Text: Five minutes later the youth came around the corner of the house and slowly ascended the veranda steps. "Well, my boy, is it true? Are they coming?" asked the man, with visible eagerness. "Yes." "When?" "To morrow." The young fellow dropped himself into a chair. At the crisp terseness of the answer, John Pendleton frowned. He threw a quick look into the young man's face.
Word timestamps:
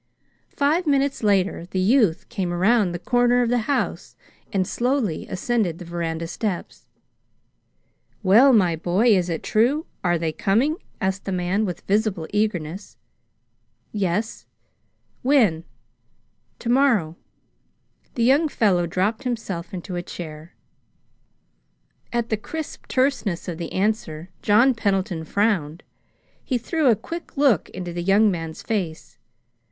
Five 0.55 0.87
minutes 0.87 1.21
later 1.21 1.67
the 1.67 1.77
youth 1.79 2.27
came 2.27 2.51
around 2.51 2.91
the 2.91 2.97
corner 2.97 3.43
of 3.43 3.49
the 3.49 3.59
house 3.69 4.15
and 4.51 4.65
slowly 4.67 5.27
ascended 5.27 5.77
the 5.77 5.85
veranda 5.85 6.25
steps. 6.25 6.87
"Well, 8.23 8.51
my 8.51 8.75
boy, 8.75 9.15
is 9.15 9.29
it 9.29 9.43
true? 9.43 9.85
Are 10.03 10.17
they 10.17 10.31
coming?" 10.31 10.77
asked 10.99 11.25
the 11.25 11.31
man, 11.31 11.65
with 11.65 11.81
visible 11.81 12.27
eagerness. 12.33 12.97
"Yes." 13.91 14.47
"When?" 15.21 15.65
"To 16.57 16.69
morrow." 16.69 17.15
The 18.15 18.23
young 18.23 18.47
fellow 18.47 18.87
dropped 18.87 19.21
himself 19.23 19.71
into 19.71 19.95
a 19.95 20.01
chair. 20.01 20.55
At 22.11 22.29
the 22.29 22.37
crisp 22.37 22.87
terseness 22.87 23.47
of 23.47 23.59
the 23.59 23.71
answer, 23.71 24.31
John 24.41 24.73
Pendleton 24.73 25.25
frowned. 25.25 25.83
He 26.43 26.57
threw 26.57 26.89
a 26.89 26.95
quick 26.95 27.37
look 27.37 27.69
into 27.69 27.93
the 27.93 28.01
young 28.01 28.31
man's 28.31 28.63
face. 28.63 29.19